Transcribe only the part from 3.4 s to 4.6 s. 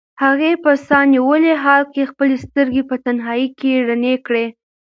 کې رڼې کړې.